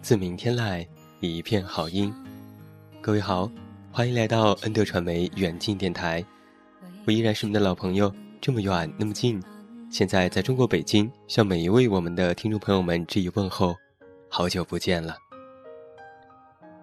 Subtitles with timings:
[0.00, 0.86] 自明天籁，
[1.20, 2.12] 一片好音。
[3.00, 3.50] 各位好，
[3.92, 6.24] 欢迎来到恩德传媒远近电台。
[7.04, 8.10] 我依然是你们的老朋友，
[8.40, 9.42] 这么远那么近。
[9.90, 13.76] 现在在中国北京，向每一位我们的听众朋友们致以问候，
[14.30, 15.16] 好久不见了。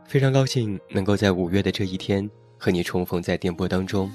[0.05, 4.11] 非常高兴能够在五月的这一天和你重逢在电波当中，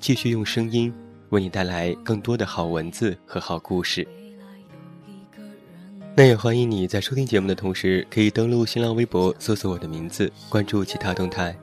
[0.00, 0.92] 继续用声音
[1.28, 4.06] 为你带来更多的好文字和好故事。
[6.18, 11.54] 那也欢迎你在收听节目的同时，可以登录新浪微博搜索我的名字，关注其他动态。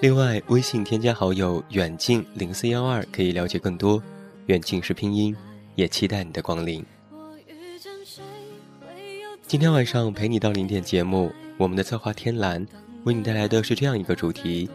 [0.00, 4.00] 另外，微信添加好友远近零四幺二，可以了解更多。
[4.46, 5.34] 远近是拼音，
[5.74, 6.86] 也期待你的光临。
[9.44, 12.64] 今天晚上陪你到零点节目，我们的策划天蓝
[13.02, 14.70] 为你带来的是这样一个主题：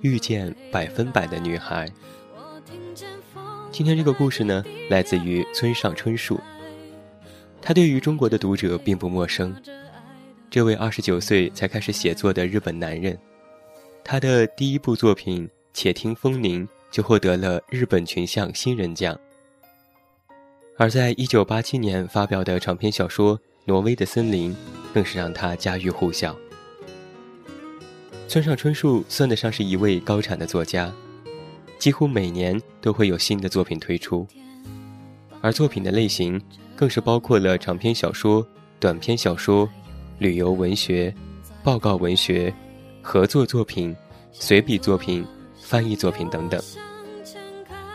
[0.00, 1.86] 遇见百分百的女孩。
[3.70, 6.40] 今天这个故事呢，来自于村上春树。
[7.68, 9.54] 他对于中国的读者并不陌生。
[10.48, 13.18] 这位二十九岁才开始写作的日本男人，
[14.02, 19.20] 他的第一部作品《且听风铃》就获得了日本群像新人奖。
[20.78, 24.50] 而在一九八七年发表的长篇小说《挪威的森林》，
[24.94, 26.34] 更是让他家喻户晓。
[28.28, 30.90] 村上春树算得上是一位高产的作家，
[31.78, 34.26] 几乎每年都会有新的作品推出，
[35.42, 36.40] 而作品的类型。
[36.78, 38.46] 更是包括了长篇小说、
[38.78, 39.68] 短篇小说、
[40.20, 41.12] 旅游文学、
[41.60, 42.54] 报告文学、
[43.02, 43.92] 合作作品、
[44.30, 45.26] 随笔作品、
[45.60, 46.62] 翻译作品等等。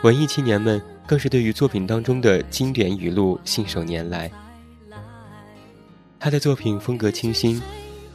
[0.01, 4.29] 文艺青年们更是对于作品当中的经典语录信手拈来。
[6.19, 7.61] 他的作品风格清新，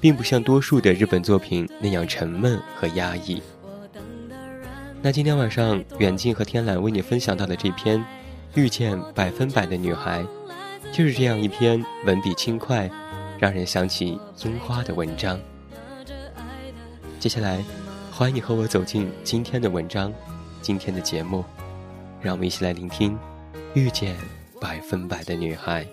[0.02, 3.40] 并不像多数的日本作品那样沉闷和压抑。
[5.00, 7.98] 那今天晚上，远近和天蓝为你分享到的这篇
[8.54, 10.20] 《遇见百分百的女孩》。
[10.92, 12.90] 就是这样一篇文笔轻快，
[13.38, 15.38] 让人想起樱花的文章。
[17.20, 17.62] 接下来，
[18.10, 20.12] 欢迎你和我走进今天的文章，
[20.60, 21.44] 今天的节目，
[22.20, 23.12] 让我们一起来聆听
[23.74, 24.16] 《遇见
[24.60, 25.84] 百分百的女孩》。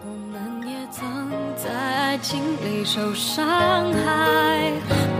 [0.00, 3.44] 我们也曾在爱情里受伤
[3.92, 4.72] 害，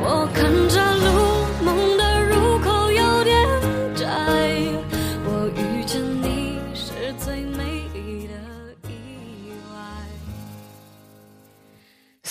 [0.03, 0.66] 我看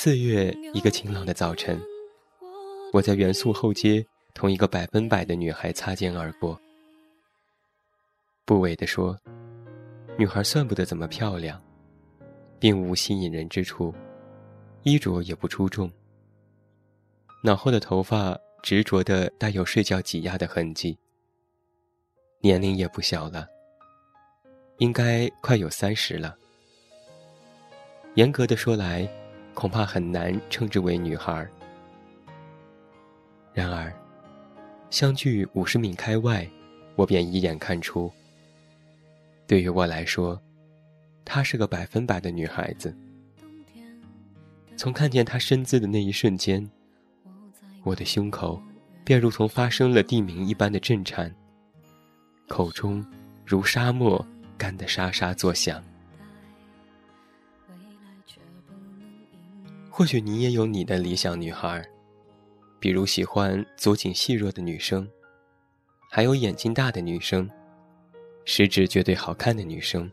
[0.06, 1.82] 四月一个晴朗的早晨，
[2.94, 4.06] 我在元素后街
[4.36, 6.62] 同一个百分百的女孩擦肩而过。
[8.46, 9.18] 不韦地说，
[10.16, 11.60] 女孩算不得怎么漂亮，
[12.60, 13.92] 并无吸引人之处，
[14.84, 15.92] 衣着也不出众。
[17.42, 20.96] 脑后的头发执着的带有睡觉挤压的痕迹，
[22.42, 23.48] 年龄也不小了，
[24.78, 26.38] 应该快有三十了。
[28.14, 29.10] 严格的说来。
[29.56, 31.48] 恐怕很难称之为女孩。
[33.54, 33.92] 然而，
[34.90, 36.48] 相距五十米开外，
[36.96, 38.12] 我便一眼看出。
[39.48, 40.40] 对于我来说，
[41.24, 42.96] 她是个百分百的女孩子。
[44.76, 46.70] 从看见她身姿的那一瞬间，
[47.84, 48.62] 我的胸口
[49.06, 51.34] 便如同发生了地鸣一般的震颤，
[52.50, 53.04] 口中
[53.46, 54.24] 如沙漠
[54.58, 55.82] 干的沙沙作响。
[59.98, 61.82] 或许你也有你的理想女孩，
[62.82, 65.10] 比如喜欢足颈细弱的女生，
[66.12, 67.50] 还有眼睛大的女生，
[68.44, 70.12] 十指绝对好看的女生，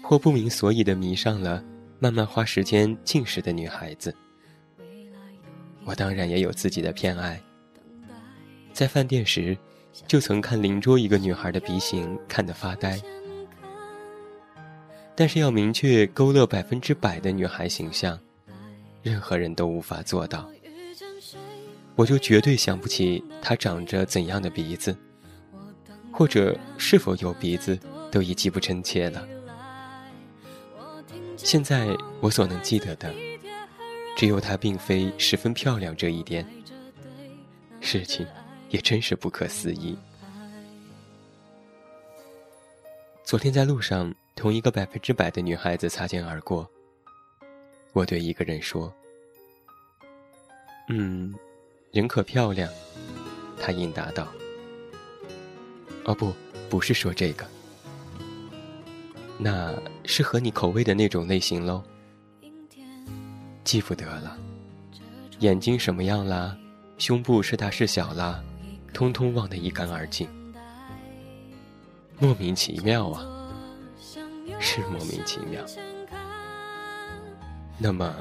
[0.00, 1.60] 或不明所以的迷上了
[1.98, 4.14] 慢慢花时间近视的女孩子。
[5.84, 7.42] 我当然也有自己的偏爱，
[8.72, 9.58] 在饭店时，
[10.06, 13.02] 就曾看邻桌一个女孩的鼻型看得发呆。
[15.20, 18.18] 但是要明确勾勒百分之百的女孩形象，
[19.02, 20.50] 任何人都无法做到。
[21.94, 24.96] 我就绝对想不起她长着怎样的鼻子，
[26.10, 27.78] 或者是否有鼻子，
[28.10, 29.28] 都已记不真切了。
[31.36, 33.14] 现在我所能记得的，
[34.16, 36.48] 只有她并非十分漂亮这一点。
[37.82, 38.26] 事情
[38.70, 39.98] 也真是不可思议。
[43.22, 44.14] 昨天在路上。
[44.40, 46.66] 同一个百分之百的女孩子擦肩而过，
[47.92, 48.90] 我对一个人说
[50.88, 51.34] ：“嗯，
[51.92, 52.66] 人可漂亮。”
[53.60, 54.26] 他应答道
[56.06, 56.32] ：“哦不，
[56.70, 57.46] 不是说这个，
[59.36, 61.84] 那是合你口味的那种类型喽。
[63.62, 64.38] 记不得了，
[65.40, 66.56] 眼睛什么样啦，
[66.96, 68.42] 胸部是大是小啦，
[68.94, 70.26] 通通忘得一干二净，
[72.18, 73.22] 莫名其妙啊。”
[74.72, 75.60] 是莫名其妙。
[77.76, 78.14] 那么，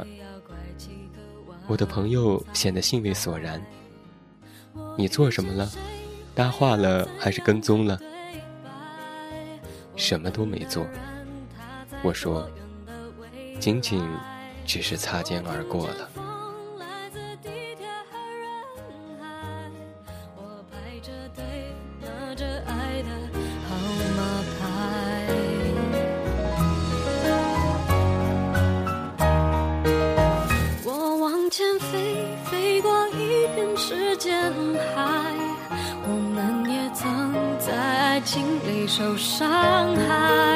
[1.68, 3.62] 我的朋友显得兴味索然。
[4.98, 5.70] 你做什么了？
[6.34, 8.00] 搭话了还是跟踪了？
[9.96, 10.88] 什么都没做。
[12.02, 12.50] 我说，
[13.60, 14.04] 仅仅
[14.66, 16.10] 只是擦肩而过了。
[38.90, 39.48] 受伤
[39.96, 40.49] 害，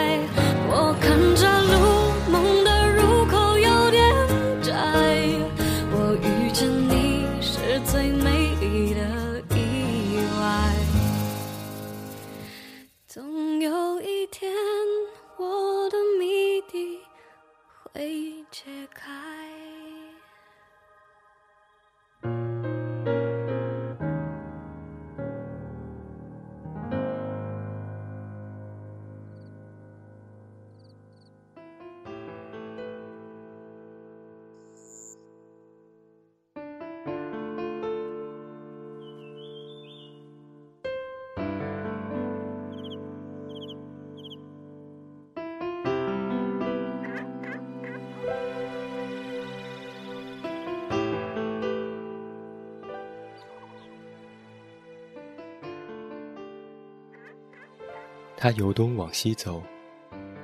[58.43, 59.63] 他由东往西走，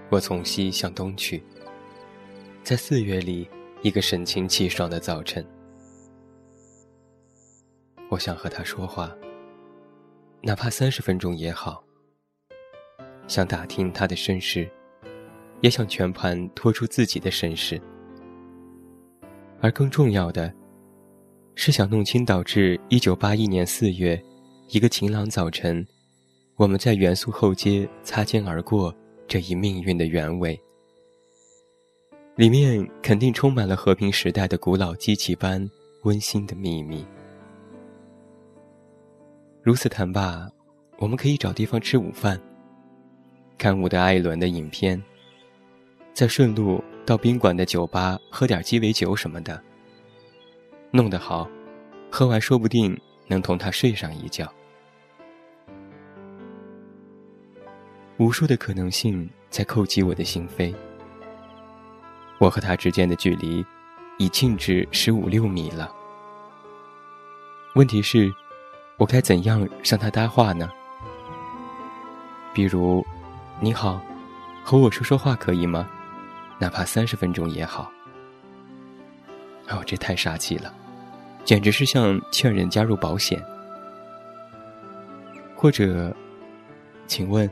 [0.10, 1.44] 我从西向东去。
[2.64, 3.46] 在四月里，
[3.82, 5.46] 一个神清气爽的早晨，
[8.10, 9.14] 我想和他说话，
[10.40, 11.84] 哪怕三十分钟也好。
[13.28, 14.72] 想打听他的身世，
[15.60, 17.82] 也想全盘托出自己的身世。
[19.60, 20.54] 而更重要的，
[21.54, 24.24] 是想弄清导致一九八一年四月，
[24.70, 25.86] 一个晴朗早晨。
[26.60, 28.94] 我们在元素后街擦肩而过
[29.30, 30.62] 这一命运的原委，
[32.36, 35.66] 里面肯定充满了和平时代的古老机器般
[36.04, 37.08] 温馨的秘密。
[39.64, 40.50] 如此谈罢，
[40.98, 42.38] 我们可以找地方吃午饭，
[43.58, 45.02] 看伍德·艾伦的影片，
[46.14, 49.64] 再顺路到宾馆的酒吧喝点鸡尾酒什么的。
[50.92, 51.50] 弄得好，
[52.12, 54.54] 喝完说不定能同他睡上一觉。
[58.20, 60.76] 无数的可能性在叩击我的心扉。
[62.38, 63.66] 我和他之间的距离
[64.18, 65.90] 已近至十五六米了。
[67.76, 68.30] 问题是，
[68.98, 70.70] 我该怎样向他搭话呢？
[72.54, 73.06] 比如，
[73.62, 74.02] 你好，
[74.66, 75.90] 和我说说话可以吗？
[76.60, 77.90] 哪怕三十分钟也好。
[79.70, 80.74] 哦，这太傻气了，
[81.46, 83.42] 简直是像劝人加入保险。
[85.56, 86.14] 或者，
[87.08, 87.50] 请问？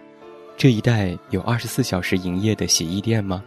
[0.58, 3.44] 这一带有二十四小时营业的洗衣店吗？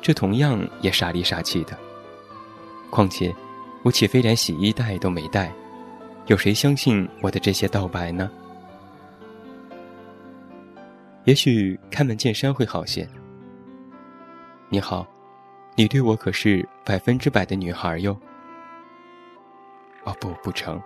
[0.00, 1.76] 这同样也傻里傻气的。
[2.90, 3.34] 况且，
[3.82, 5.52] 我岂非连洗衣袋都没带？
[6.26, 8.30] 有谁相信我的这些道白呢？
[11.24, 13.08] 也许开门见山会好些。
[14.68, 15.04] 你好，
[15.74, 18.16] 你对我可是百分之百的女孩哟。”
[20.06, 20.80] 哦不，不成，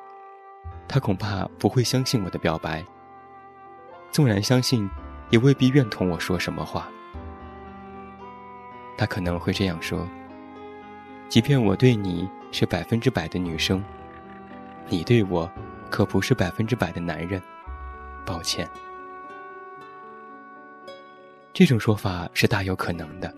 [0.88, 2.82] 他恐怕不会相信我的表白。
[4.12, 4.88] 纵然相信，
[5.30, 6.88] 也未必愿同我说什么话。
[8.96, 10.06] 他可能会这样说
[11.28, 13.82] ：“即便我对你是百分之百的女生，
[14.88, 15.50] 你对我
[15.88, 17.40] 可不是百分之百的男人。”
[18.26, 18.68] 抱歉。
[21.52, 23.34] 这种说法是大有可能的。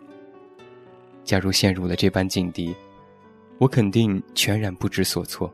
[1.25, 2.75] 假如陷入了这般境地，
[3.59, 5.53] 我肯定全然不知所措。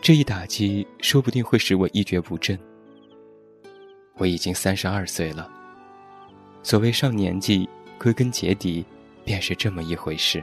[0.00, 2.58] 这一打击说不定会使我一蹶不振。
[4.18, 5.50] 我已经三十二岁了。
[6.62, 7.68] 所谓上年纪，
[7.98, 8.84] 归根结底，
[9.24, 10.42] 便是这么一回事。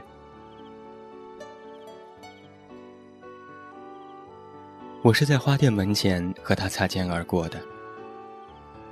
[5.02, 7.60] 我是在花店门前和他擦肩而过的。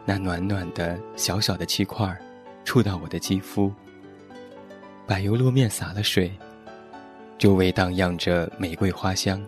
[0.04, 2.14] 那暖暖的小小的气块
[2.64, 3.72] 触到我的肌肤。
[5.06, 6.30] 柏油路面洒了水，
[7.38, 9.42] 周围荡漾着玫瑰花香。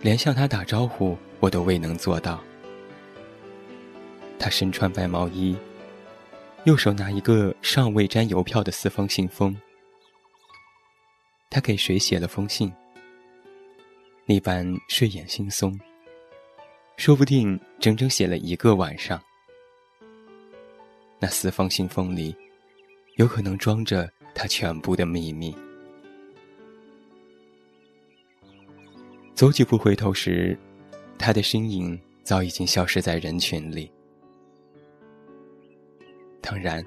[0.00, 2.42] 连向他打招呼，我都未能做到。
[4.38, 5.56] 他身穿白毛衣，
[6.64, 9.56] 右手拿一个尚未沾邮票的四方信封。
[11.50, 12.72] 他给谁写了封信？
[14.26, 15.78] 那般睡眼惺忪，
[16.96, 19.20] 说不定整整写了一个晚上。
[21.18, 22.36] 那四方信封里，
[23.16, 25.56] 有可能装着他全部的秘密。
[29.34, 30.58] 走几步回头时，
[31.18, 33.90] 他的身影早已经消失在人群里。
[36.50, 36.82] 当然，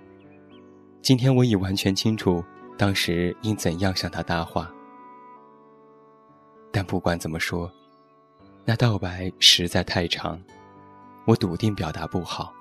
[1.03, 2.43] 今天我已完全清楚
[2.79, 4.73] 当时应怎样向他搭话。
[6.71, 7.71] 但不管怎么说，
[8.65, 10.41] 那道白实在太长，
[11.25, 12.51] 我笃定表达不好。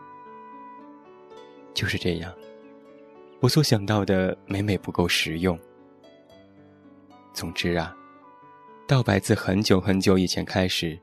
[1.72, 2.30] 就是这样，
[3.40, 5.58] 我所想到的每每不够实用。
[7.32, 7.96] 总之啊。
[8.86, 11.00] 道白自很久很久以前开始，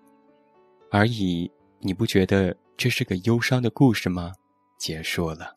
[0.91, 1.51] 而已。
[1.79, 4.33] 你不觉得这是个忧伤的故事吗？
[4.77, 5.56] 结束了。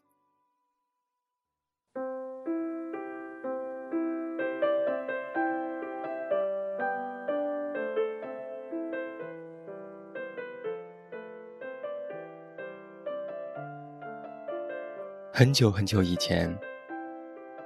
[15.41, 16.55] 很久很久以前，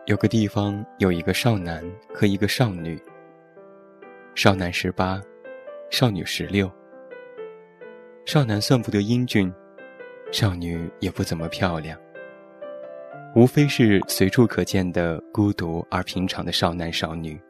[0.07, 2.97] 有个地方有一个少男和一个少女。
[4.37, 5.21] 少男十八，
[5.91, 6.71] 少女十六。
[8.27, 9.53] 少男算不得英俊，
[10.31, 11.99] 少女也不怎么漂亮，
[13.35, 17.41] 无非是随处可见的孤独而平常的少男少女。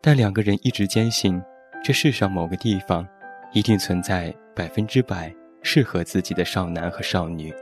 [0.00, 1.42] 但两个人一直坚信，
[1.82, 3.04] 这世上某个地方，
[3.52, 7.52] 一定存在百分之百适合自己的少男和少女。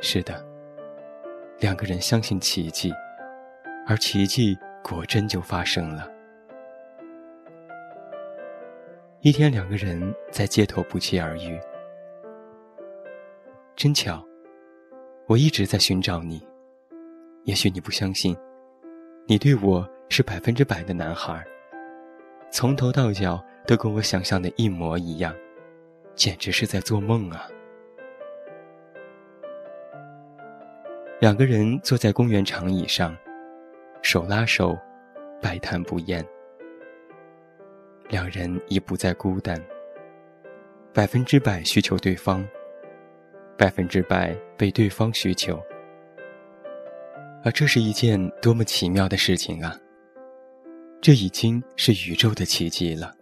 [0.00, 0.44] 是的，
[1.58, 2.92] 两个人相信奇迹，
[3.86, 4.58] 而奇迹。
[4.82, 6.10] 果真就发生了。
[9.20, 11.60] 一天，两个人在街头不期而遇。
[13.76, 14.26] 真巧，
[15.26, 16.42] 我一直在寻找你。
[17.44, 18.34] 也许你不相信，
[19.26, 21.44] 你对我是百分之百的男孩，
[22.50, 25.36] 从头到脚都跟我想象的一模一样，
[26.14, 27.46] 简直是在做梦啊！
[31.20, 33.14] 两个人坐在公园长椅上。
[34.00, 34.74] 手拉手，
[35.42, 36.26] 百谈不厌。
[38.08, 39.62] 两人已不再孤单，
[40.94, 42.42] 百分之百需求对方，
[43.58, 45.62] 百分之百被对方需求。
[47.44, 49.78] 而这是一件多么奇妙的事情啊！
[51.02, 53.14] 这已经是宇宙的奇迹了。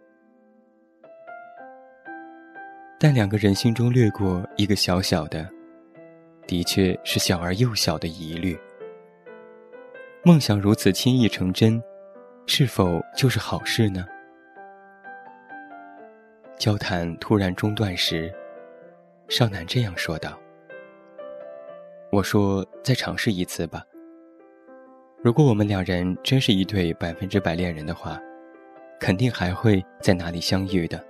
[3.00, 5.49] 但两个人心中掠过一个小小的，
[6.49, 8.59] 的确是小而又小的疑虑。
[10.25, 11.81] 梦想如此轻易成真，
[12.47, 14.07] 是否就是好事呢？
[16.59, 18.35] 交谈突然中断时，
[19.28, 20.37] 少男这样说道
[22.11, 23.85] ：“我说，再尝试一次吧。
[25.23, 28.19] 如果我们两人真是一对百分之百恋人的话，
[28.99, 31.05] 肯定还会在哪里相遇的。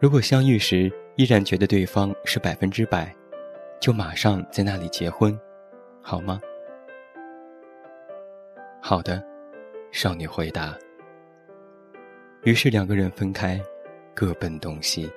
[0.00, 3.14] 如果相遇时依然觉得对方是百分之百，
[3.82, 5.36] 就马上在那里结婚，
[6.00, 6.40] 好吗？”
[8.80, 9.20] 好的，
[9.90, 10.78] 少女回答。
[12.44, 13.60] 于是两个人分开，
[14.14, 15.10] 各奔东西。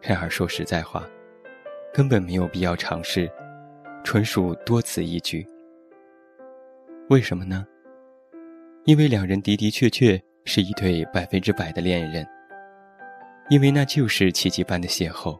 [0.00, 1.06] 然而说实在话，
[1.92, 3.30] 根本没有必要尝试，
[4.02, 5.46] 纯属多此一举。
[7.10, 7.66] 为什么呢？
[8.84, 12.26] 因为两人的的确确是一对百分之百的恋人。
[13.50, 15.38] 因为那就是奇迹般的邂逅。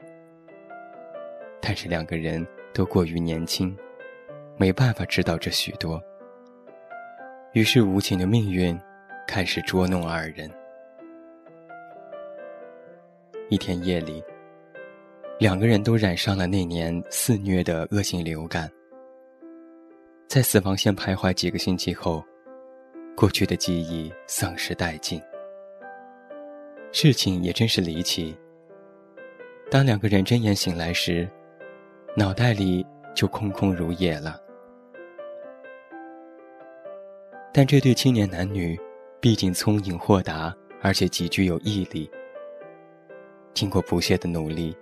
[1.69, 3.77] 但是两个人都过于年轻，
[4.57, 6.01] 没办法知道这许多。
[7.55, 8.79] 于是无情的命运
[9.27, 10.49] 开始捉弄二人。
[13.49, 14.23] 一天夜里，
[15.41, 18.71] 两个人都染上了那年肆虐的恶性流感。
[20.29, 22.25] 在死亡线徘徊几个星期后，
[23.17, 25.21] 过去的记忆丧失殆尽。
[26.93, 28.39] 事情也真是离奇。
[29.69, 31.29] 当两个人睁眼醒来时，
[32.19, 34.41] 脑袋里就空空如也了。
[37.53, 38.79] 但这对青年男女，
[39.21, 42.11] 毕竟聪颖豁达，而且极具有毅力。
[43.53, 44.75] 经过不懈的努力，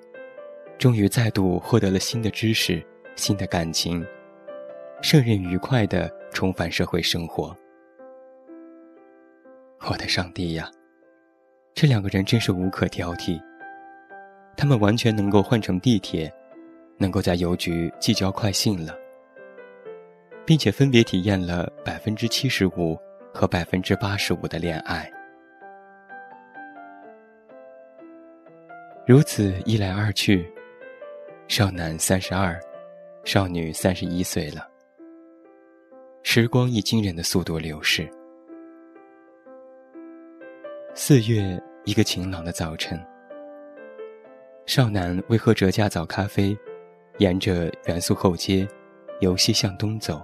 [0.79, 2.81] 终于再度获得了新的知识、
[3.17, 4.07] 新的感情，
[5.03, 7.57] 胜任愉快的重返社会生活。
[9.91, 10.71] 我的上帝呀，
[11.75, 13.43] 这两个人真是无可挑剔。
[14.57, 16.33] 他们完全能够换成地铁，
[16.98, 18.96] 能够在邮局寄交快信了，
[20.46, 22.98] 并且分别体验了百分之七十五
[23.32, 25.10] 和百分之八十五的恋爱。
[29.06, 30.50] 如此一来二去，
[31.46, 32.58] 少男三十二，
[33.24, 34.66] 少女三十一岁了。
[36.22, 38.08] 时光以惊人的速度流逝。
[40.94, 42.98] 四月一个晴朗的早晨，
[44.64, 46.56] 少男为喝折价早咖啡，
[47.18, 48.66] 沿着元素后街
[49.21, 50.21] 由西向东走，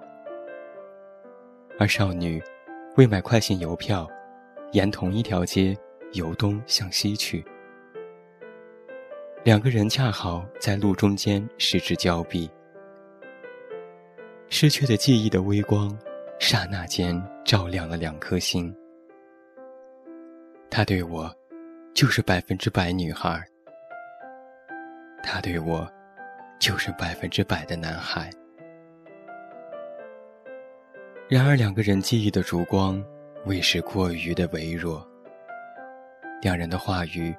[1.78, 2.42] 而少女
[2.97, 4.09] 为买快信邮票，
[4.73, 5.76] 沿同一条街
[6.12, 7.44] 由东向西去。
[9.44, 12.50] 两个人恰好在路中间失之交臂，
[14.49, 15.97] 失去的记忆的微光，
[16.40, 18.75] 刹那间照亮了两颗心。
[20.68, 21.32] 他对我，
[21.94, 23.40] 就是百分之百女孩；
[25.22, 25.90] 他对我，
[26.61, 28.31] 就是百分之百的男孩。
[31.29, 33.05] 然而，两个人记忆的烛光，
[33.46, 35.05] 为时过于的微弱。
[36.40, 37.35] 两人的话语。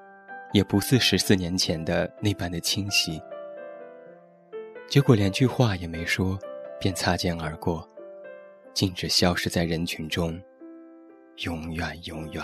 [0.54, 3.22] 也不似十四年前的那般的清晰。
[4.86, 6.38] 结果连句话也没说，
[6.78, 7.88] 便擦肩而过，
[8.74, 10.38] 径直消失在人群中，
[11.46, 12.44] 永远永远。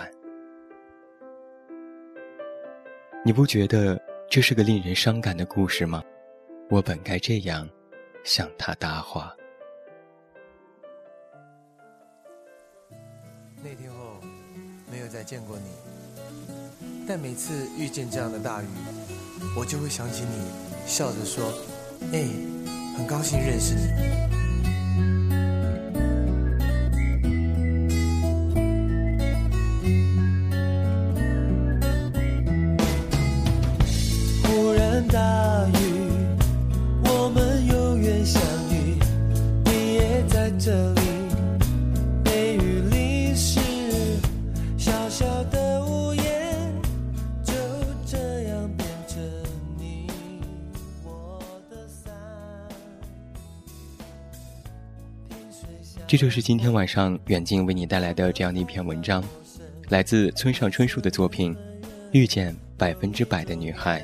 [3.26, 6.02] 你不觉得这是个令人伤感的故事吗？
[6.70, 7.68] 我本该这样
[8.26, 9.34] 向他搭话。
[13.64, 14.20] 那天后，
[14.92, 15.64] 没有再见过你。
[17.08, 18.68] 但每次遇见这样的大雨，
[19.58, 20.52] 我就会想起你，
[20.86, 21.54] 笑着说
[22.12, 22.28] ：“哎，
[22.98, 24.37] 很高兴认识你。”
[56.18, 59.24] 这就是今天晚上远近为你带来的这样的一篇文章，
[59.90, 61.54] 来自村上春树的作品
[62.12, 64.04] 《遇见百分之百的女孩》。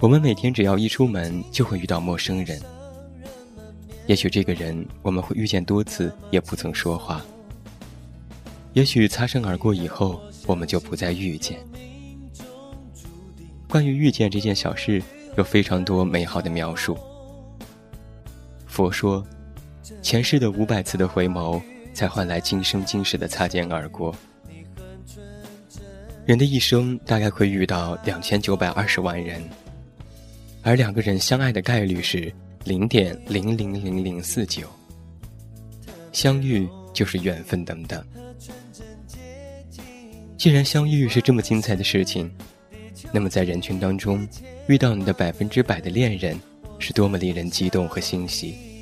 [0.00, 2.58] 我们每天只要一出门，就会遇到陌生人。
[4.06, 7.20] 也许这个人我们会遇见多次，也不曾说话。
[8.72, 11.58] 也许擦身而过以后，我们就不再遇见。
[13.68, 15.02] 关于遇见这件小事，
[15.36, 16.96] 有非常多美好的描述。
[18.66, 19.22] 佛说。
[20.02, 21.60] 前世的五百次的回眸，
[21.94, 24.14] 才换来今生今世的擦肩而过。
[26.24, 29.40] 人的一生大概会遇到两千九百二十万人，
[30.62, 32.32] 而两个人相爱的概率是
[32.64, 34.66] 零点零零零零四九。
[36.12, 38.04] 相遇就是缘分，等等。
[40.36, 42.30] 既然相遇是这么精彩的事情，
[43.12, 44.26] 那么在人群当中
[44.66, 46.38] 遇到你的百分之百的恋人，
[46.78, 48.75] 是多么令人激动和欣喜。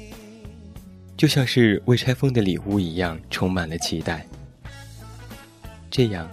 [1.17, 4.27] 就像是未拆封的礼物一样，充满了期待。
[5.91, 6.29] 这样，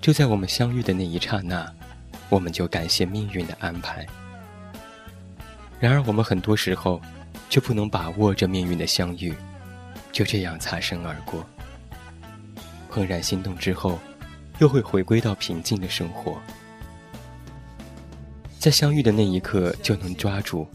[0.00, 1.72] 就在我们相遇的那一刹那，
[2.28, 4.06] 我们就感谢命运的安排。
[5.80, 7.00] 然而，我们很多时候
[7.48, 9.34] 却不能把握这命运的相遇，
[10.12, 11.44] 就这样擦身而过。
[12.90, 13.98] 怦然心动之后，
[14.58, 16.38] 又会回归到平静的生活。
[18.58, 20.68] 在相遇的那一刻就能抓住。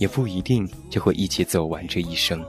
[0.00, 2.42] 也不一定就会一起走完这一生。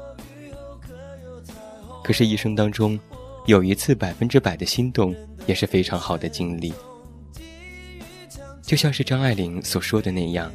[2.02, 2.98] 可是，一生当中，
[3.46, 5.14] 有一次百分之百的心动，
[5.48, 6.74] 也是非常好的经历。
[8.62, 10.50] 就像是张爱玲所说的那样，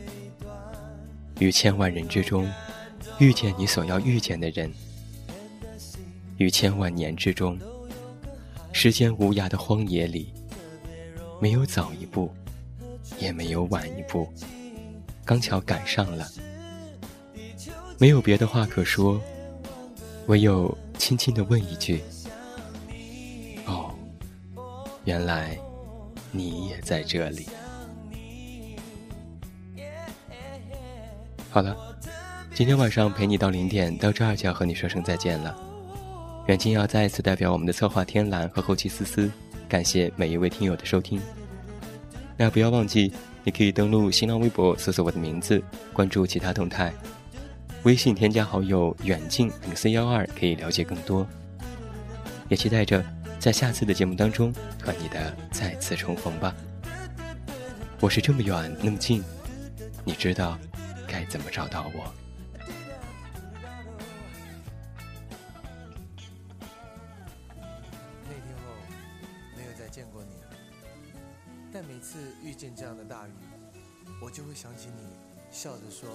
[1.38, 2.50] 于千万人之中，
[3.18, 4.70] 遇见你所要遇见的人；
[6.38, 7.58] 于千万年之中，
[8.72, 10.32] 时间无涯的荒野里，
[11.42, 12.32] 没有早一步，
[13.18, 14.26] 也没有晚一步，
[15.26, 16.26] 刚巧赶上了。
[17.98, 19.18] 没有别的话可说，
[20.26, 22.02] 唯有轻轻的问一句
[23.64, 23.94] ：“哦，
[25.04, 25.58] 原来
[26.30, 27.46] 你也在这里。”
[31.50, 31.74] 好了，
[32.54, 35.56] 今天晚上陪你到零点，到这儿就要和你说声再见了。
[36.48, 39.30] 远近要再一次代表我们的策划天蓝和后期思思，
[39.66, 41.18] 感谢每一位听友的收听。
[42.36, 43.10] 那不要忘记，
[43.42, 45.62] 你可以登录新浪微博搜索我的名字，
[45.94, 46.92] 关注其他动态。
[47.86, 51.24] 微信添加好友远近零 C 幺二，可以了解更多。
[52.48, 53.00] 也期待着
[53.38, 56.52] 在下次的节目当中和你的再次重逢吧。
[58.00, 59.22] 我是这么远那么近，
[60.04, 60.58] 你知道。
[61.06, 62.12] 该怎么找到我？
[68.24, 68.74] 那天后
[69.56, 70.34] 没有再见过你，
[71.72, 73.30] 但每次遇见这样的大雨，
[74.20, 75.04] 我就会想起你，
[75.52, 76.10] 笑着说：“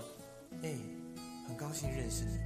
[0.63, 0.73] 哎，
[1.47, 2.39] 很高兴认识你。”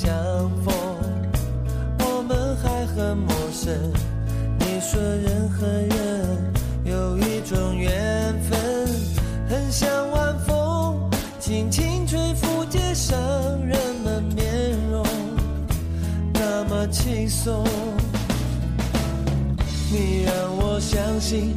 [0.00, 0.14] 相
[0.62, 0.72] 逢，
[1.98, 3.74] 我们还很陌生。
[4.60, 8.86] 你说人和人有一种缘分，
[9.48, 13.18] 很像晚风轻轻吹拂街上
[13.66, 15.04] 人们面容。
[16.32, 17.64] 那么轻松，
[19.90, 21.52] 你让我相信。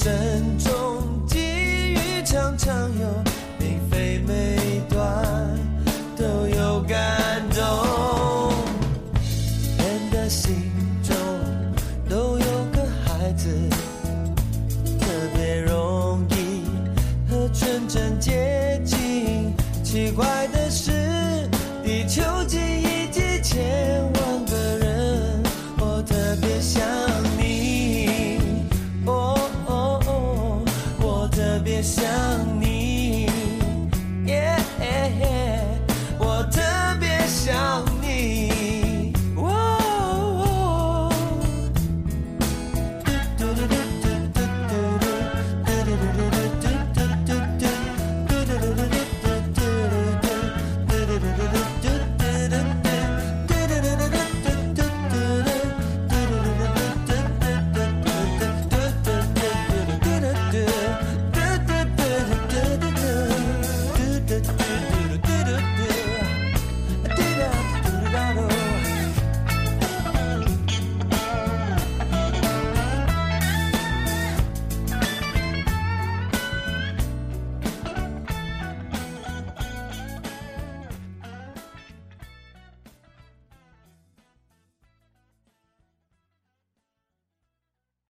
[0.00, 0.10] 虹？
[0.12, 0.29] 人的一生。